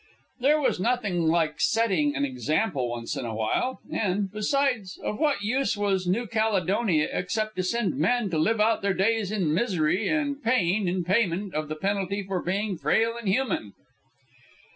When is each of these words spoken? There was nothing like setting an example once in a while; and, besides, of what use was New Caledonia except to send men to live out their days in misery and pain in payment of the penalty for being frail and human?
There 0.39 0.59
was 0.59 0.79
nothing 0.79 1.27
like 1.27 1.61
setting 1.61 2.15
an 2.15 2.25
example 2.25 2.89
once 2.89 3.15
in 3.15 3.23
a 3.23 3.35
while; 3.35 3.81
and, 3.91 4.31
besides, 4.31 4.97
of 5.03 5.19
what 5.19 5.43
use 5.43 5.77
was 5.77 6.07
New 6.07 6.25
Caledonia 6.25 7.07
except 7.13 7.55
to 7.57 7.61
send 7.63 7.95
men 7.97 8.31
to 8.31 8.39
live 8.39 8.59
out 8.59 8.81
their 8.81 8.95
days 8.95 9.31
in 9.31 9.53
misery 9.53 10.07
and 10.07 10.41
pain 10.41 10.87
in 10.87 11.03
payment 11.03 11.53
of 11.53 11.67
the 11.67 11.75
penalty 11.75 12.23
for 12.23 12.41
being 12.41 12.79
frail 12.79 13.15
and 13.15 13.29
human? 13.29 13.73